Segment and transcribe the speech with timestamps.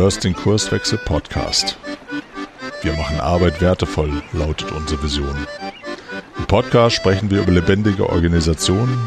[0.00, 1.76] hörst den Kurswechsel Podcast.
[2.80, 5.36] Wir machen Arbeit wertevoll, lautet unsere Vision.
[6.38, 8.98] Im Podcast sprechen wir über lebendige Organisationen,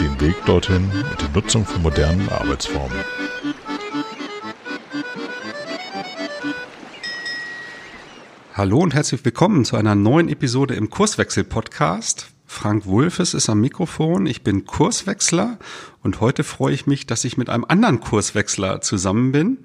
[0.00, 2.96] den Weg dorthin und die Nutzung von modernen Arbeitsformen.
[8.54, 12.28] Hallo und herzlich willkommen zu einer neuen Episode im Kurswechsel Podcast.
[12.46, 14.24] Frank Wulfes ist am Mikrofon.
[14.24, 15.58] Ich bin Kurswechsler
[16.02, 19.58] und heute freue ich mich, dass ich mit einem anderen Kurswechsler zusammen bin.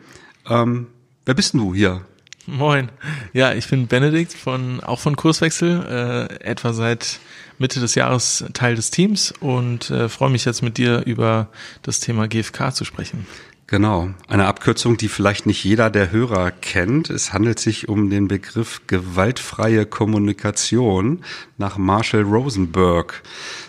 [0.50, 0.88] Ähm,
[1.26, 2.02] wer bist denn du hier?
[2.46, 2.90] Moin.
[3.34, 7.20] Ja, ich bin Benedikt von auch von Kurswechsel, äh, etwa seit
[7.58, 11.50] Mitte des Jahres Teil des Teams und äh, freue mich jetzt mit dir über
[11.82, 13.28] das Thema GFK zu sprechen.
[13.70, 17.10] Genau, eine Abkürzung, die vielleicht nicht jeder der Hörer kennt.
[17.10, 21.26] Es handelt sich um den Begriff gewaltfreie Kommunikation
[21.58, 23.24] nach Marshall Rosenberg.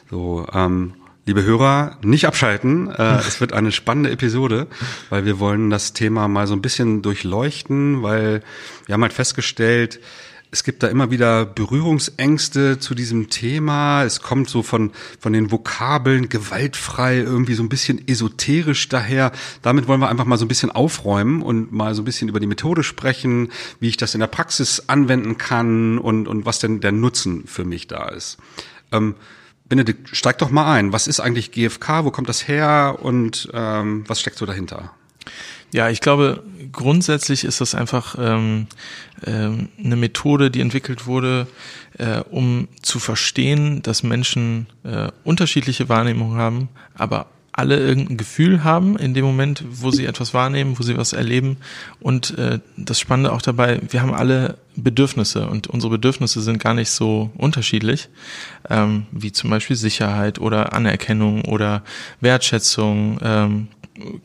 [0.09, 0.95] So, ähm,
[1.29, 2.89] liebe Hörer, nicht abschalten.
[2.91, 4.67] Äh, es wird eine spannende Episode,
[5.11, 8.43] weil wir wollen das Thema mal so ein bisschen durchleuchten, weil
[8.87, 10.01] wir haben halt festgestellt,
[10.51, 14.05] es gibt da immer wieder Berührungsängste zu diesem Thema.
[14.05, 19.31] Es kommt so von, von den Vokabeln gewaltfrei, irgendwie so ein bisschen esoterisch daher.
[19.61, 22.41] Damit wollen wir einfach mal so ein bisschen aufräumen und mal so ein bisschen über
[22.41, 26.81] die Methode sprechen, wie ich das in der Praxis anwenden kann und, und was denn
[26.81, 28.39] der Nutzen für mich da ist.
[28.91, 29.15] Ähm,
[29.69, 30.93] Benedikt, steig doch mal ein.
[30.93, 32.05] Was ist eigentlich GFK?
[32.05, 32.99] Wo kommt das her?
[33.03, 34.93] Und ähm, was steckt so dahinter?
[35.73, 38.67] Ja, ich glaube, grundsätzlich ist das einfach ähm,
[39.27, 41.47] ähm, eine Methode, die entwickelt wurde,
[41.99, 48.97] äh, um zu verstehen, dass Menschen äh, unterschiedliche Wahrnehmungen haben, aber alle irgendein Gefühl haben
[48.97, 51.57] in dem Moment, wo sie etwas wahrnehmen, wo sie was erleben.
[51.99, 56.75] Und äh, das Spannende auch dabei, wir haben alle Bedürfnisse und unsere Bedürfnisse sind gar
[56.75, 58.09] nicht so unterschiedlich,
[58.71, 61.83] ähm, wie zum Beispiel Sicherheit oder Anerkennung oder
[62.21, 63.69] Wertschätzung, ähm,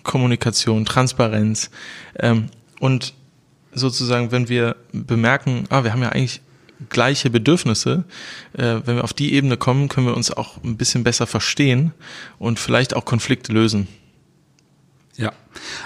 [0.04, 1.72] Kommunikation, Transparenz.
[2.20, 3.14] Ähm, und
[3.74, 6.42] sozusagen, wenn wir bemerken, ah, wir haben ja eigentlich
[6.90, 8.04] gleiche Bedürfnisse,
[8.54, 11.94] äh, wenn wir auf die Ebene kommen, können wir uns auch ein bisschen besser verstehen
[12.40, 13.88] und vielleicht auch Konflikte lösen.
[15.16, 15.32] Ja,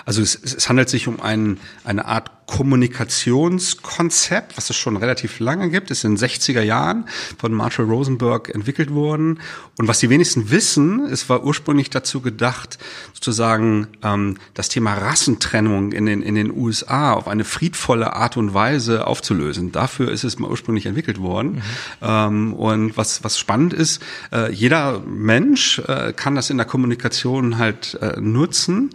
[0.05, 5.69] also es, es handelt sich um ein, eine Art Kommunikationskonzept, was es schon relativ lange
[5.69, 9.41] gibt, ist in den 60er Jahren von Marshall Rosenberg entwickelt worden.
[9.77, 12.77] Und was die wenigsten wissen, es war ursprünglich dazu gedacht,
[13.13, 18.53] sozusagen ähm, das Thema Rassentrennung in den, in den USA auf eine friedvolle Art und
[18.53, 19.73] Weise aufzulösen.
[19.73, 21.56] Dafür ist es mal ursprünglich entwickelt worden.
[21.56, 21.61] Mhm.
[22.01, 24.01] Ähm, und was, was spannend ist,
[24.31, 28.91] äh, jeder Mensch äh, kann das in der Kommunikation halt äh, nutzen.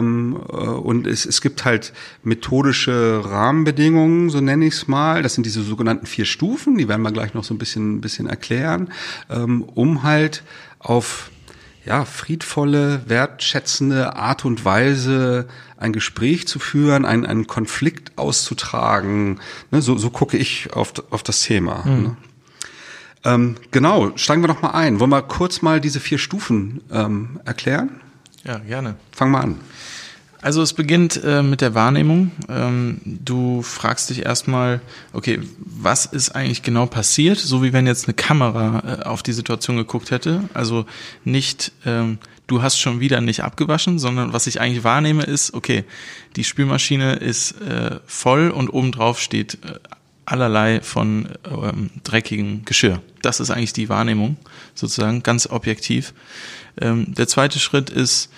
[0.00, 5.22] Ähm, äh, und es, es gibt halt methodische Rahmenbedingungen, so nenne ich es mal.
[5.22, 8.00] Das sind diese sogenannten vier Stufen, die werden wir gleich noch so ein bisschen, ein
[8.00, 8.90] bisschen erklären,
[9.28, 10.42] ähm, um halt
[10.78, 11.30] auf
[11.84, 19.40] ja, friedvolle, wertschätzende Art und Weise ein Gespräch zu führen, einen, einen Konflikt auszutragen.
[19.70, 21.84] Ne, so, so gucke ich auf, auf das Thema.
[21.86, 22.02] Mhm.
[22.02, 22.16] Ne?
[23.24, 25.00] Ähm, genau, steigen wir doch mal ein.
[25.00, 28.00] Wollen wir kurz mal diese vier Stufen ähm, erklären?
[28.44, 28.96] Ja, gerne.
[29.12, 29.60] Fang mal an.
[30.42, 32.32] Also es beginnt äh, mit der Wahrnehmung.
[32.48, 34.80] Ähm, du fragst dich erstmal,
[35.12, 37.38] okay, was ist eigentlich genau passiert?
[37.38, 40.48] So wie wenn jetzt eine Kamera äh, auf die Situation geguckt hätte.
[40.54, 40.86] Also
[41.24, 45.84] nicht, ähm, du hast schon wieder nicht abgewaschen, sondern was ich eigentlich wahrnehme ist, okay,
[46.36, 49.78] die Spülmaschine ist äh, voll und obendrauf steht äh,
[50.30, 53.02] allerlei von ähm, dreckigem Geschirr.
[53.22, 54.36] Das ist eigentlich die Wahrnehmung,
[54.74, 56.14] sozusagen, ganz objektiv.
[56.80, 58.30] Ähm, der zweite Schritt ist,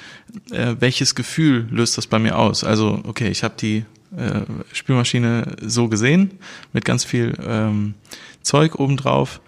[0.51, 2.65] äh, welches Gefühl löst das bei mir aus?
[2.65, 3.85] Also, okay, ich habe die
[4.17, 4.43] äh,
[4.73, 6.39] Spülmaschine so gesehen,
[6.73, 7.95] mit ganz viel ähm,
[8.43, 9.41] Zeug obendrauf.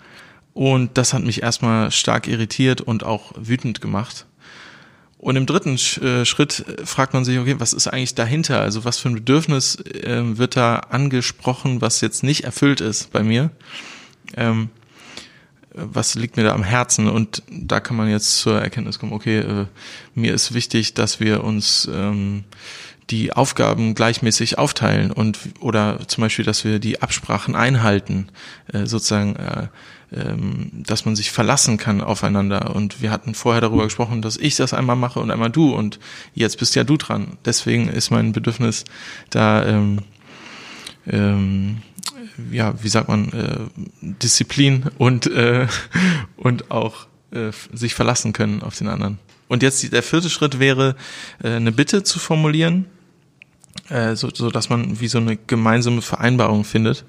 [0.52, 4.26] Und das hat mich erstmal stark irritiert und auch wütend gemacht.
[5.18, 8.60] Und im dritten äh, Schritt fragt man sich, okay, was ist eigentlich dahinter?
[8.60, 13.22] Also was für ein Bedürfnis äh, wird da angesprochen, was jetzt nicht erfüllt ist bei
[13.22, 13.50] mir?
[14.36, 14.68] Ähm,
[15.74, 17.08] was liegt mir da am Herzen?
[17.08, 19.66] Und da kann man jetzt zur Erkenntnis kommen, okay, äh,
[20.14, 22.44] mir ist wichtig, dass wir uns ähm,
[23.10, 28.28] die Aufgaben gleichmäßig aufteilen und oder zum Beispiel, dass wir die Absprachen einhalten,
[28.72, 29.68] äh, sozusagen, äh,
[30.12, 32.74] ähm, dass man sich verlassen kann aufeinander.
[32.74, 35.98] Und wir hatten vorher darüber gesprochen, dass ich das einmal mache und einmal du und
[36.34, 37.36] jetzt bist ja du dran.
[37.44, 38.84] Deswegen ist mein Bedürfnis
[39.30, 39.98] da ähm,
[41.06, 41.82] ähm,
[42.50, 43.58] ja, wie sagt man, äh,
[44.00, 45.66] Disziplin und, äh,
[46.36, 49.18] und auch äh, sich verlassen können auf den anderen.
[49.48, 50.96] Und jetzt der vierte Schritt wäre,
[51.42, 52.86] äh, eine Bitte zu formulieren,
[53.88, 57.04] äh, so, so dass man wie so eine gemeinsame Vereinbarung findet.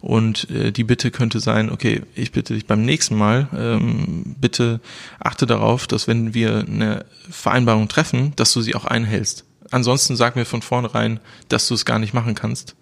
[0.00, 4.80] Und äh, die Bitte könnte sein, okay, ich bitte dich beim nächsten Mal, ähm, bitte
[5.18, 9.44] achte darauf, dass wenn wir eine Vereinbarung treffen, dass du sie auch einhältst.
[9.70, 12.74] ansonsten sag mir von vornherein, dass du es gar nicht machen kannst.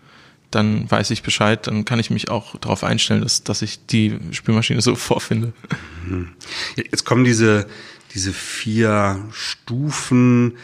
[0.52, 4.16] Dann weiß ich Bescheid, dann kann ich mich auch darauf einstellen, dass, dass ich die
[4.30, 5.52] Spülmaschine so vorfinde.
[6.76, 7.66] Jetzt kommen diese,
[8.16, 10.56] diese vier Stufen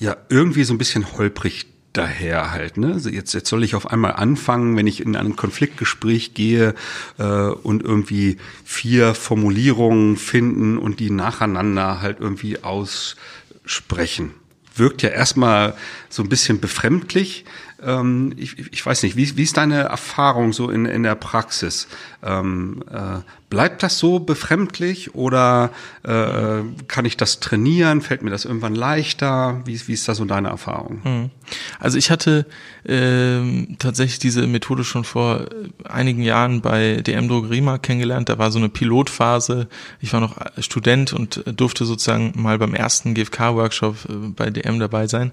[0.00, 2.76] ja irgendwie so ein bisschen holprig daher halt.
[2.76, 2.94] Ne?
[2.94, 6.74] Also jetzt, jetzt soll ich auf einmal anfangen, wenn ich in ein Konfliktgespräch gehe
[7.18, 14.32] äh, und irgendwie vier Formulierungen finden und die nacheinander halt irgendwie aussprechen.
[14.74, 15.74] Wirkt ja erstmal
[16.10, 17.44] so ein bisschen befremdlich.
[17.82, 21.88] Ähm, ich, ich weiß nicht, wie, wie ist deine Erfahrung so in, in der Praxis?
[22.22, 23.20] Ähm, äh,
[23.50, 25.70] bleibt das so befremdlich oder
[26.02, 28.00] äh, kann ich das trainieren?
[28.00, 29.60] Fällt mir das irgendwann leichter?
[29.64, 31.00] Wie, wie ist da so deine Erfahrung?
[31.02, 31.30] Hm.
[31.78, 32.46] Also ich hatte
[32.84, 38.28] äh, tatsächlich diese Methode schon vor äh, einigen Jahren bei DM Drogeriemarkt kennengelernt.
[38.28, 39.68] Da war so eine Pilotphase.
[40.00, 45.06] Ich war noch Student und durfte sozusagen mal beim ersten GFK-Workshop äh, bei DM dabei
[45.06, 45.32] sein.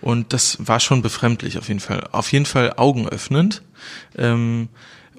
[0.00, 2.08] Und das war schon befremdlich auf jeden Fall.
[2.12, 3.62] Auf jeden Fall augenöffnend.
[4.16, 4.68] Ähm,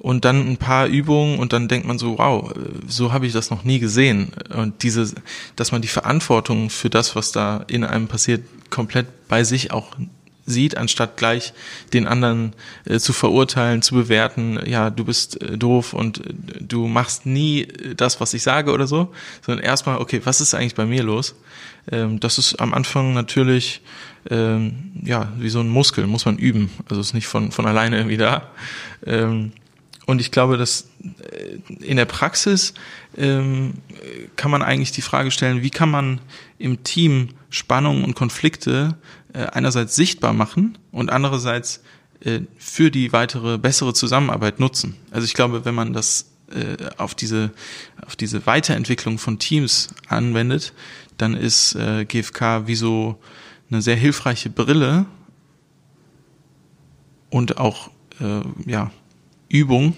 [0.01, 2.53] und dann ein paar Übungen und dann denkt man so, wow,
[2.87, 4.31] so habe ich das noch nie gesehen.
[4.55, 5.13] Und diese,
[5.57, 9.95] dass man die Verantwortung für das, was da in einem passiert, komplett bei sich auch
[10.49, 11.53] sieht, anstatt gleich
[11.93, 12.53] den anderen
[12.85, 17.67] äh, zu verurteilen, zu bewerten, ja, du bist äh, doof und äh, du machst nie
[17.95, 19.13] das, was ich sage oder so,
[19.45, 21.35] sondern erstmal, okay, was ist eigentlich bei mir los?
[21.91, 23.81] Ähm, das ist am Anfang natürlich
[24.29, 26.69] ähm, ja wie so ein Muskel, muss man üben.
[26.89, 28.49] Also ist nicht von, von alleine irgendwie da.
[29.05, 29.51] Ähm,
[30.05, 32.73] und ich glaube, dass äh, in der Praxis
[33.15, 33.75] ähm,
[34.35, 36.19] kann man eigentlich die Frage stellen, wie kann man
[36.57, 38.95] im Team Spannungen und Konflikte
[39.33, 41.83] äh, einerseits sichtbar machen und andererseits
[42.21, 44.95] äh, für die weitere bessere Zusammenarbeit nutzen.
[45.11, 47.51] Also ich glaube, wenn man das äh, auf diese
[48.05, 50.73] auf diese Weiterentwicklung von Teams anwendet,
[51.19, 53.19] dann ist äh, GFK wie so
[53.69, 55.05] eine sehr hilfreiche Brille
[57.29, 58.91] und auch äh, ja,
[59.49, 59.95] Übung,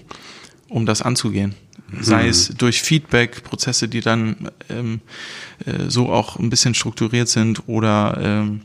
[0.68, 1.56] um das anzugehen.
[2.00, 2.30] Sei mhm.
[2.30, 5.02] es durch Feedback, Prozesse, die dann ähm,
[5.66, 8.62] äh, so auch ein bisschen strukturiert sind oder ähm,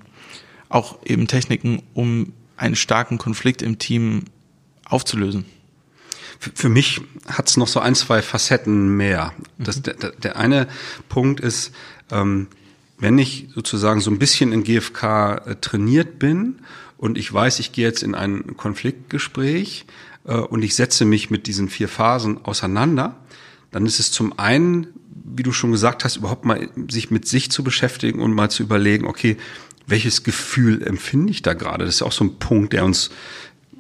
[0.69, 4.25] auch eben Techniken, um einen starken Konflikt im Team
[4.85, 5.45] aufzulösen.
[6.39, 9.33] Für mich hat es noch so ein, zwei Facetten mehr.
[9.59, 9.83] Das, mhm.
[9.83, 10.69] der, der eine
[11.09, 11.73] Punkt ist,
[12.11, 12.49] ähm,
[12.99, 15.03] wenn ich sozusagen so ein bisschen in GFK
[15.47, 16.61] äh, trainiert bin
[16.99, 19.87] und ich weiß, ich gehe jetzt in ein Konfliktgespräch
[20.25, 23.17] äh, und ich setze mich mit diesen vier Phasen auseinander,
[23.71, 24.89] dann ist es zum einen,
[25.25, 28.63] wie du schon gesagt hast, überhaupt mal sich mit sich zu beschäftigen und mal zu
[28.63, 29.37] überlegen, okay,
[29.87, 31.85] welches Gefühl empfinde ich da gerade?
[31.85, 33.11] Das ist auch so ein Punkt, der uns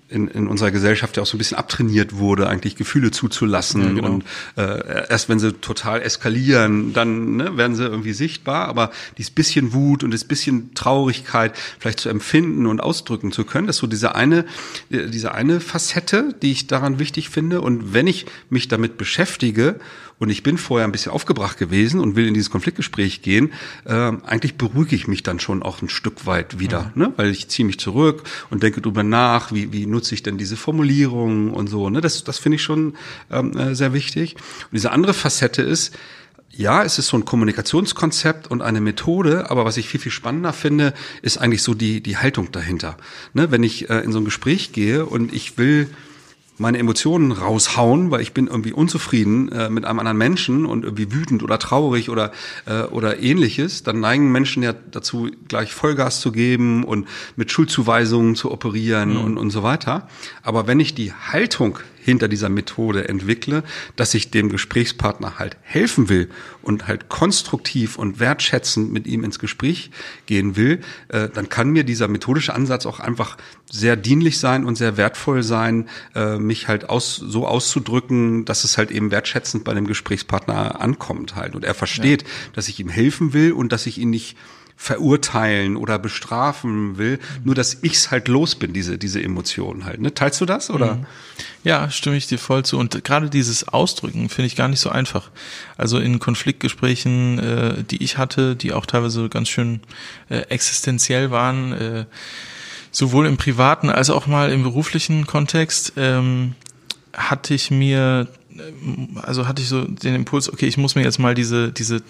[0.09, 3.83] in, in unserer Gesellschaft ja auch so ein bisschen abtrainiert wurde, eigentlich Gefühle zuzulassen.
[3.83, 4.09] Ja, genau.
[4.09, 4.25] Und
[4.57, 8.69] äh, erst wenn sie total eskalieren, dann ne, werden sie irgendwie sichtbar.
[8.69, 13.67] Aber dieses bisschen Wut und das bisschen Traurigkeit vielleicht zu empfinden und ausdrücken zu können,
[13.67, 14.45] das ist so diese eine,
[14.91, 17.61] äh, diese eine Facette, die ich daran wichtig finde.
[17.61, 19.81] Und wenn ich mich damit beschäftige,
[20.19, 23.53] und ich bin vorher ein bisschen aufgebracht gewesen und will in dieses Konfliktgespräch gehen,
[23.85, 27.03] äh, eigentlich beruhige ich mich dann schon auch ein Stück weit wieder, mhm.
[27.03, 27.13] ne?
[27.17, 30.57] weil ich ziehe mich zurück und denke drüber nach, wie, wie nutze ich denn diese
[30.57, 31.91] Formulierungen und so.
[31.91, 32.01] Ne?
[32.01, 32.95] Das, das finde ich schon
[33.31, 34.35] ähm, äh, sehr wichtig.
[34.37, 35.95] Und diese andere Facette ist,
[36.51, 40.55] ja, es ist so ein Kommunikationskonzept und eine Methode, aber was ich viel, viel spannender
[40.55, 42.97] finde, ist eigentlich so die, die Haltung dahinter.
[43.35, 45.89] Ne, wenn ich äh, in so ein Gespräch gehe und ich will
[46.59, 51.13] meine Emotionen raushauen, weil ich bin irgendwie unzufrieden äh, mit einem anderen Menschen und irgendwie
[51.13, 52.33] wütend oder traurig oder
[52.67, 58.35] äh, oder ähnliches, dann neigen Menschen ja dazu, gleich Vollgas zu geben und mit Schuldzuweisungen
[58.35, 59.25] zu operieren mhm.
[59.25, 60.09] und und so weiter.
[60.43, 63.65] Aber wenn ich die Haltung hinter dieser Methode entwickle,
[63.97, 66.31] dass ich dem Gesprächspartner halt helfen will
[66.63, 69.91] und halt konstruktiv und wertschätzend mit ihm ins Gespräch
[70.27, 73.37] gehen will, äh, dann kann mir dieser methodische Ansatz auch einfach
[73.71, 78.79] sehr dienlich sein und sehr wertvoll sein, äh, mich halt aus, so auszudrücken, dass es
[78.79, 82.29] halt eben wertschätzend bei dem Gesprächspartner ankommt halt und er versteht, ja.
[82.53, 84.37] dass ich ihm helfen will und dass ich ihn nicht
[84.77, 90.01] verurteilen oder bestrafen will, nur dass ich's halt los bin, diese, diese Emotionen halt.
[90.01, 90.13] Ne?
[90.13, 90.97] Teilst du das oder?
[90.97, 91.07] Mhm.
[91.65, 92.79] Ja, stimme ich dir voll zu.
[92.79, 95.31] Und gerade dieses Ausdrücken finde ich gar nicht so einfach.
[95.79, 99.81] Also in Konfliktgesprächen, äh, die ich hatte, die auch teilweise ganz schön
[100.29, 102.05] äh, existenziell waren, äh,
[102.91, 106.55] sowohl im privaten als auch mal im beruflichen Kontext, ähm,
[107.15, 108.29] hatte ich mir
[109.23, 112.03] also hatte ich so den Impuls, okay, ich muss mir jetzt mal diese, diese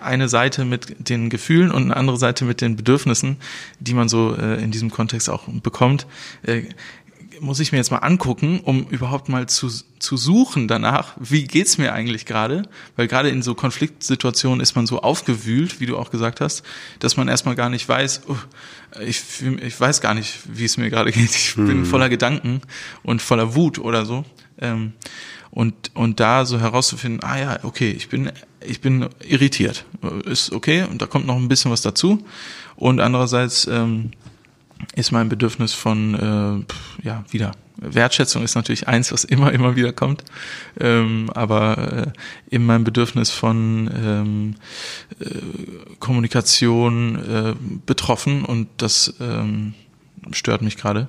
[0.00, 3.36] eine Seite mit den Gefühlen und eine andere Seite mit den Bedürfnissen,
[3.80, 6.06] die man so äh, in diesem Kontext auch bekommt,
[6.42, 6.62] äh,
[7.40, 11.78] muss ich mir jetzt mal angucken, um überhaupt mal zu, zu suchen danach, wie geht's
[11.78, 12.68] mir eigentlich gerade?
[12.96, 16.62] Weil gerade in so Konfliktsituationen ist man so aufgewühlt, wie du auch gesagt hast,
[16.98, 18.36] dass man erstmal gar nicht weiß, oh,
[19.00, 21.34] ich, ich weiß gar nicht, wie es mir gerade geht.
[21.34, 21.86] Ich bin hm.
[21.86, 22.60] voller Gedanken
[23.02, 24.24] und voller Wut oder so.
[24.60, 24.92] Ähm,
[25.50, 29.84] und, und da so herauszufinden, ah ja, okay, ich bin, ich bin irritiert.
[30.24, 32.24] Ist okay, und da kommt noch ein bisschen was dazu.
[32.76, 34.10] Und andererseits ähm,
[34.94, 37.52] ist mein Bedürfnis von, äh, ja, wieder.
[37.80, 40.24] Wertschätzung ist natürlich eins, was immer, immer wieder kommt.
[40.78, 42.12] Ähm, aber
[42.48, 44.54] äh, in meinem Bedürfnis von ähm,
[45.20, 47.54] äh, Kommunikation äh,
[47.86, 49.74] betroffen und das ähm,
[50.32, 51.08] stört mich gerade.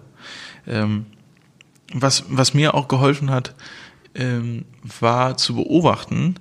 [0.68, 1.06] Ähm,
[1.94, 3.56] was, was mir auch geholfen hat,
[4.16, 4.66] ähm,
[5.00, 6.36] war zu beobachten,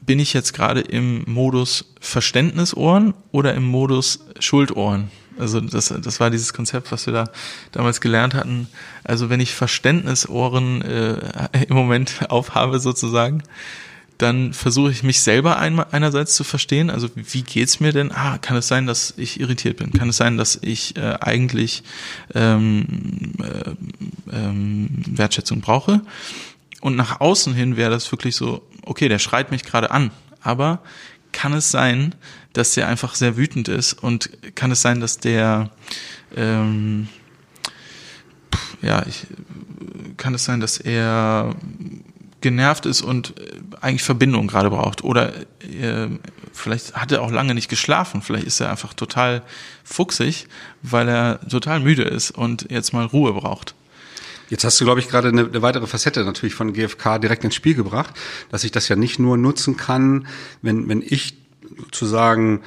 [0.00, 5.10] bin ich jetzt gerade im Modus Verständnisohren oder im Modus Schuldohren?
[5.38, 7.24] Also das, das war dieses Konzept, was wir da
[7.72, 8.68] damals gelernt hatten.
[9.04, 13.42] Also wenn ich Verständnisohren äh, im Moment aufhabe sozusagen,
[14.18, 16.90] dann versuche ich mich selber ein, einerseits zu verstehen.
[16.90, 18.12] Also wie geht's mir denn?
[18.12, 19.92] Ah, kann es sein, dass ich irritiert bin?
[19.92, 21.82] Kann es sein, dass ich äh, eigentlich
[22.34, 26.00] ähm, äh, ähm, Wertschätzung brauche?
[26.80, 30.80] Und nach außen hin wäre das wirklich so, okay, der schreit mich gerade an, aber
[31.32, 32.14] kann es sein,
[32.52, 35.70] dass der einfach sehr wütend ist und kann es sein, dass der
[36.34, 37.08] ähm,
[38.82, 39.26] ja, ich,
[40.16, 41.54] kann es sein, dass er
[42.46, 43.34] genervt ist und
[43.80, 46.06] eigentlich Verbindung gerade braucht oder äh,
[46.52, 49.42] vielleicht hat er auch lange nicht geschlafen, vielleicht ist er einfach total
[49.82, 50.46] fuchsig,
[50.82, 53.74] weil er total müde ist und jetzt mal Ruhe braucht.
[54.48, 57.56] Jetzt hast du, glaube ich, gerade eine, eine, weitere Facette natürlich von GFK direkt ins
[57.56, 58.14] Spiel gebracht,
[58.52, 60.28] dass ich das ja nicht nur nutzen kann,
[60.62, 61.34] wenn, wenn ich
[61.82, 62.62] sozusagen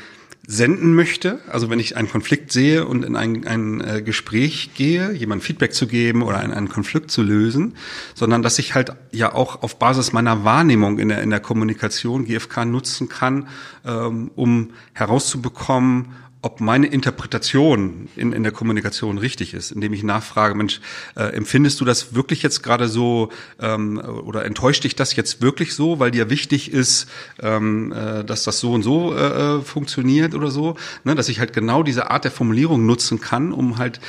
[0.52, 5.12] senden möchte, also wenn ich einen Konflikt sehe und in ein, ein äh, Gespräch gehe,
[5.12, 7.76] jemand Feedback zu geben oder einen, einen Konflikt zu lösen,
[8.16, 12.26] sondern dass ich halt ja auch auf Basis meiner Wahrnehmung in der, in der Kommunikation
[12.26, 13.48] GFK nutzen kann,
[13.86, 20.56] ähm, um herauszubekommen, ob meine Interpretation in, in der Kommunikation richtig ist, indem ich nachfrage,
[20.56, 20.80] Mensch,
[21.16, 23.30] äh, empfindest du das wirklich jetzt gerade so
[23.60, 27.10] ähm, oder enttäuscht dich das jetzt wirklich so, weil dir wichtig ist,
[27.42, 31.40] ähm, äh, dass das so und so äh, äh funktioniert oder so, ne, dass ich
[31.40, 34.00] halt genau diese Art der Formulierung nutzen kann, um halt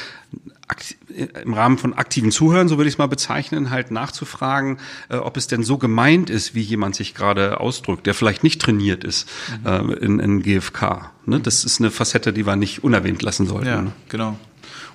[1.10, 5.36] im Rahmen von aktiven Zuhören, so würde ich es mal bezeichnen, halt nachzufragen, äh, ob
[5.36, 9.28] es denn so gemeint ist, wie jemand sich gerade ausdrückt, der vielleicht nicht trainiert ist
[9.64, 9.90] mhm.
[9.90, 11.10] äh, in, in GFK.
[11.26, 11.40] Ne?
[11.40, 13.66] Das ist eine Facette, die wir nicht unerwähnt lassen sollten.
[13.66, 13.92] Ja, ne?
[14.08, 14.38] genau.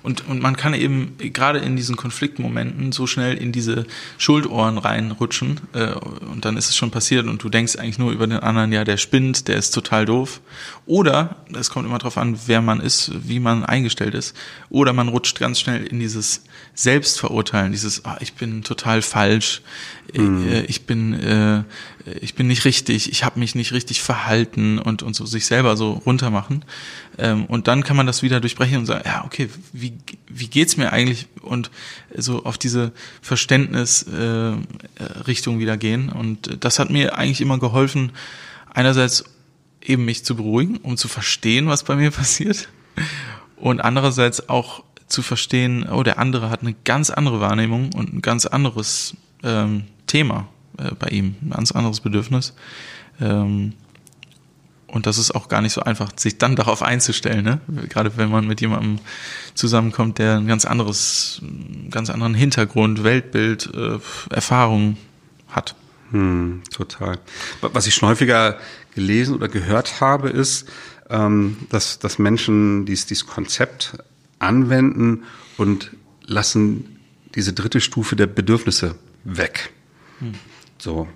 [0.06, 3.86] Und, und man kann eben gerade in diesen Konfliktmomenten so schnell in diese
[4.18, 5.94] Schuldohren reinrutschen äh,
[6.30, 8.84] und dann ist es schon passiert und du denkst eigentlich nur über den anderen, ja,
[8.84, 10.40] der spinnt, der ist total doof.
[10.86, 14.36] Oder, es kommt immer darauf an, wer man ist, wie man eingestellt ist.
[14.70, 16.44] Oder man rutscht ganz schnell in dieses
[16.74, 19.60] Selbstverurteilen, dieses, ah, ich bin total falsch,
[20.14, 20.46] mhm.
[20.46, 21.64] äh, ich bin äh,
[22.06, 25.76] ich bin nicht richtig, ich habe mich nicht richtig verhalten und, und so sich selber
[25.76, 26.64] so runtermachen.
[27.18, 29.94] Ähm, und dann kann man das wieder durchbrechen und sagen, ja, okay, wie,
[30.28, 31.26] wie geht's mir eigentlich?
[31.42, 31.70] Und
[32.14, 36.08] so auf diese Verständnisrichtung äh, wieder gehen.
[36.08, 38.12] Und das hat mir eigentlich immer geholfen,
[38.72, 39.24] einerseits
[39.82, 42.68] eben mich zu beruhigen, um zu verstehen, was bei mir passiert.
[43.56, 48.22] Und andererseits auch zu verstehen, oh, der andere hat eine ganz andere Wahrnehmung und ein
[48.22, 52.54] ganz anderes ähm, Thema äh, bei ihm, ein ganz anderes Bedürfnis.
[53.20, 53.72] Ähm,
[54.86, 57.60] und das ist auch gar nicht so einfach, sich dann darauf einzustellen, ne?
[57.88, 59.00] Gerade wenn man mit jemandem
[59.54, 61.42] zusammenkommt, der ein ganz anderes,
[61.90, 63.98] ganz anderen Hintergrund, Weltbild, äh,
[64.30, 64.96] Erfahrung
[65.48, 65.74] hat.
[66.12, 67.18] Hm, total.
[67.60, 68.58] Was ich schon häufiger
[68.94, 70.68] gelesen oder gehört habe, ist,
[71.10, 73.98] ähm, dass, dass Menschen dies, dieses Konzept
[74.38, 75.24] anwenden
[75.56, 75.90] und
[76.24, 76.98] lassen
[77.34, 79.72] diese dritte Stufe der Bedürfnisse weg.
[80.20, 80.34] Hm.
[80.78, 81.08] So.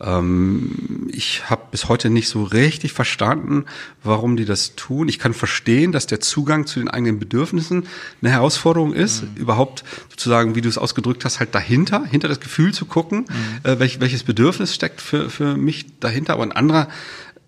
[0.00, 3.64] Ähm, ich habe bis heute nicht so richtig verstanden,
[4.02, 5.08] warum die das tun.
[5.08, 7.86] Ich kann verstehen, dass der Zugang zu den eigenen Bedürfnissen
[8.20, 9.36] eine Herausforderung ist, mhm.
[9.36, 13.70] überhaupt sozusagen, wie du es ausgedrückt hast, halt dahinter, hinter das Gefühl zu gucken, mhm.
[13.70, 16.34] äh, welch, welches Bedürfnis steckt für, für mich dahinter.
[16.34, 16.88] Aber ein anderer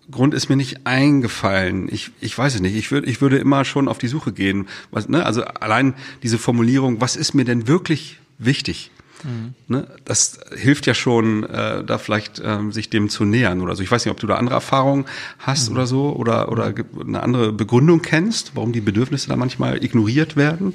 [0.09, 1.89] Grund ist mir nicht eingefallen.
[1.91, 2.75] Ich, ich weiß es nicht.
[2.75, 4.67] Ich würde, ich würde immer schon auf die Suche gehen.
[4.89, 5.25] Was, ne?
[5.25, 8.91] Also allein diese Formulierung, was ist mir denn wirklich wichtig?
[9.23, 9.53] Mhm.
[9.67, 9.87] Ne?
[10.05, 13.83] Das hilft ja schon, äh, da vielleicht ähm, sich dem zu nähern oder so.
[13.83, 15.05] Ich weiß nicht, ob du da andere Erfahrungen
[15.39, 15.75] hast mhm.
[15.75, 20.73] oder so oder, oder eine andere Begründung kennst, warum die Bedürfnisse da manchmal ignoriert werden.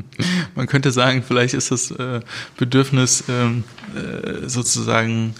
[0.54, 2.20] Man könnte sagen, vielleicht ist das äh,
[2.56, 3.64] Bedürfnis ähm,
[3.94, 5.34] äh, sozusagen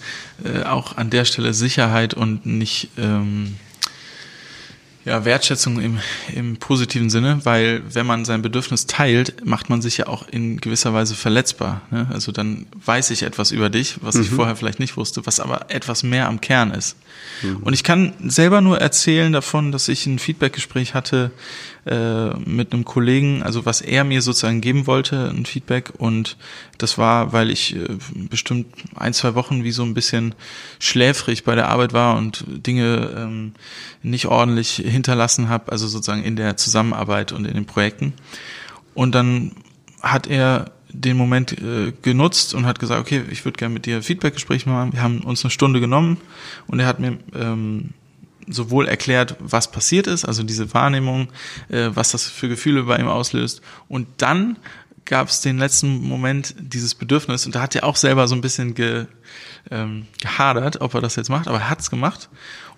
[0.44, 3.56] äh, auch an der Stelle Sicherheit und nicht ähm,
[5.06, 6.00] Ja, Wertschätzung im,
[6.34, 10.60] im positiven Sinne, weil wenn man sein Bedürfnis teilt, macht man sich ja auch in
[10.60, 11.82] gewisser Weise verletzbar.
[11.92, 12.08] Ne?
[12.12, 14.22] Also dann weiß ich etwas über dich, was mhm.
[14.22, 16.96] ich vorher vielleicht nicht wusste, was aber etwas mehr am Kern ist.
[17.42, 17.58] Mhm.
[17.58, 21.30] Und ich kann selber nur erzählen davon, dass ich ein Feedbackgespräch hatte
[21.86, 25.92] äh, mit einem Kollegen, also was er mir sozusagen geben wollte, ein Feedback.
[25.96, 26.36] Und
[26.78, 27.86] das war, weil ich äh,
[28.28, 28.66] bestimmt
[28.96, 30.34] ein, zwei Wochen wie so ein bisschen
[30.80, 33.52] schläfrig bei der Arbeit war und Dinge ähm,
[34.02, 38.14] nicht ordentlich hinterlassen habe, also sozusagen in der Zusammenarbeit und in den Projekten.
[38.94, 39.52] Und dann
[40.02, 44.02] hat er den Moment äh, genutzt und hat gesagt, okay, ich würde gerne mit dir
[44.02, 44.92] Feedbackgespräch machen.
[44.92, 46.16] Wir haben uns eine Stunde genommen
[46.66, 47.90] und er hat mir ähm,
[48.46, 51.28] sowohl erklärt, was passiert ist, also diese Wahrnehmung,
[51.68, 53.60] äh, was das für Gefühle bei ihm auslöst.
[53.88, 54.56] Und dann
[55.04, 58.40] gab es den letzten Moment dieses Bedürfnis und da hat er auch selber so ein
[58.40, 59.06] bisschen ge,
[59.70, 62.28] ähm, gehadert, ob er das jetzt macht, aber er hat es gemacht.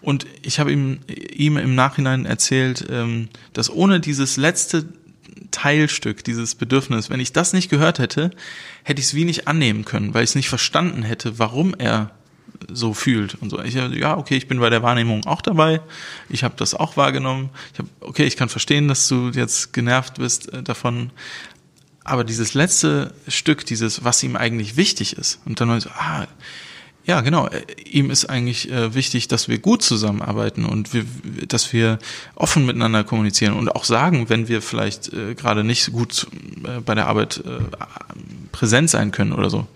[0.01, 4.87] Und ich habe ihm, ihm im Nachhinein erzählt, ähm, dass ohne dieses letzte
[5.51, 8.31] Teilstück, dieses Bedürfnis, wenn ich das nicht gehört hätte,
[8.85, 12.11] hätte ich es wie nicht annehmen können, weil ich es nicht verstanden hätte, warum er
[12.71, 13.61] so fühlt und so.
[13.61, 15.81] Ich ja, okay, ich bin bei der Wahrnehmung auch dabei.
[16.29, 17.51] Ich habe das auch wahrgenommen.
[17.73, 21.11] Ich habe okay, ich kann verstehen, dass du jetzt genervt bist äh, davon.
[22.05, 26.27] Aber dieses letzte Stück, dieses, was ihm eigentlich wichtig ist, und dann so, ah,
[27.09, 27.47] ja, genau.
[27.49, 31.07] Äh, ihm ist eigentlich äh, wichtig, dass wir gut zusammenarbeiten und wir,
[31.49, 31.99] dass wir
[32.35, 36.27] offen miteinander kommunizieren und auch sagen, wenn wir vielleicht äh, gerade nicht gut
[36.65, 37.61] äh, bei der Arbeit äh,
[38.53, 39.67] präsent sein können oder so.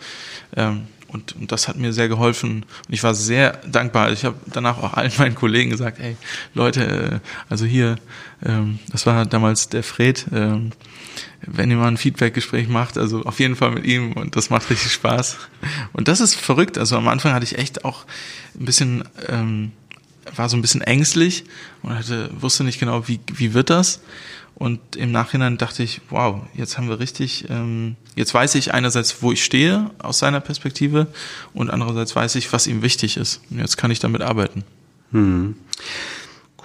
[0.54, 0.82] Ähm,
[1.12, 2.64] und, und das hat mir sehr geholfen.
[2.88, 4.12] Und ich war sehr dankbar.
[4.12, 6.16] Ich habe danach auch allen meinen Kollegen gesagt, hey
[6.54, 7.96] Leute, äh, also hier,
[8.44, 10.72] ähm, das war damals der Fred, ähm,
[11.46, 14.70] wenn ihr mal ein Feedback-Gespräch macht, also auf jeden Fall mit ihm und das macht
[14.70, 15.36] richtig Spaß.
[15.92, 16.78] Und das ist verrückt.
[16.78, 18.04] Also am Anfang hatte ich echt auch
[18.58, 19.72] ein bisschen, ähm,
[20.36, 21.44] war so ein bisschen ängstlich
[21.82, 24.00] und hatte, wusste nicht genau, wie, wie wird das.
[24.54, 29.22] Und im Nachhinein dachte ich, wow, jetzt haben wir richtig, ähm, jetzt weiß ich einerseits,
[29.22, 31.08] wo ich stehe aus seiner Perspektive
[31.52, 33.40] und andererseits weiß ich, was ihm wichtig ist.
[33.50, 34.64] Und jetzt kann ich damit arbeiten.
[35.10, 35.56] Hm.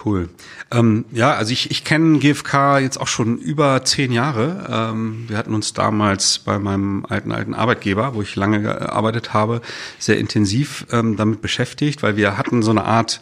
[0.05, 0.29] Cool.
[0.71, 4.67] Ähm, ja, also ich, ich kenne GFK jetzt auch schon über zehn Jahre.
[4.69, 9.61] Ähm, wir hatten uns damals bei meinem alten, alten Arbeitgeber, wo ich lange gearbeitet habe,
[9.97, 13.21] sehr intensiv ähm, damit beschäftigt, weil wir hatten so eine Art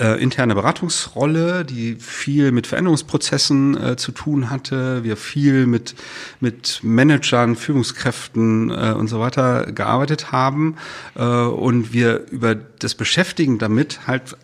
[0.00, 5.04] äh, interne Beratungsrolle, die viel mit Veränderungsprozessen äh, zu tun hatte.
[5.04, 5.94] Wir viel mit,
[6.40, 10.76] mit Managern, Führungskräften äh, und so weiter gearbeitet haben.
[11.14, 14.36] Äh, und wir über das Beschäftigen damit halt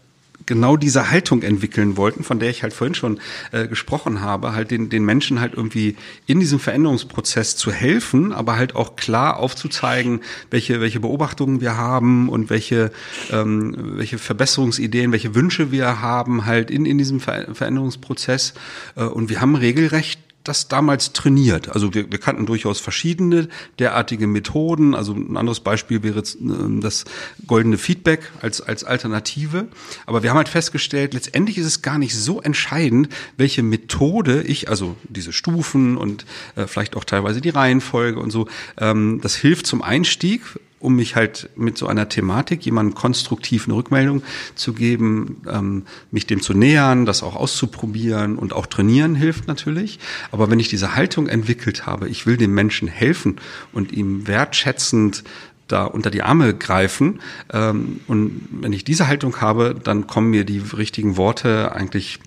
[0.46, 3.20] genau diese Haltung entwickeln wollten, von der ich halt vorhin schon
[3.52, 8.56] äh, gesprochen habe, halt den, den Menschen halt irgendwie in diesem Veränderungsprozess zu helfen, aber
[8.56, 12.92] halt auch klar aufzuzeigen, welche, welche Beobachtungen wir haben und welche,
[13.30, 18.54] ähm, welche Verbesserungsideen, welche Wünsche wir haben halt in, in diesem Ver Veränderungsprozess.
[18.94, 21.70] Äh, und wir haben regelrecht das damals trainiert.
[21.70, 24.94] Also wir, wir kannten durchaus verschiedene derartige Methoden.
[24.94, 27.04] Also ein anderes Beispiel wäre ähm, das
[27.46, 29.68] goldene Feedback als, als Alternative.
[30.06, 34.68] Aber wir haben halt festgestellt, letztendlich ist es gar nicht so entscheidend, welche Methode ich,
[34.68, 39.66] also diese Stufen und äh, vielleicht auch teilweise die Reihenfolge und so, ähm, das hilft
[39.66, 40.42] zum Einstieg
[40.86, 44.22] um mich halt mit so einer Thematik jemandem konstruktiv eine Rückmeldung
[44.54, 49.98] zu geben, ähm, mich dem zu nähern, das auch auszuprobieren und auch trainieren hilft natürlich.
[50.30, 53.40] Aber wenn ich diese Haltung entwickelt habe, ich will dem Menschen helfen
[53.72, 55.24] und ihm wertschätzend
[55.66, 57.20] da unter die Arme greifen.
[57.52, 62.20] Ähm, und wenn ich diese Haltung habe, dann kommen mir die richtigen Worte eigentlich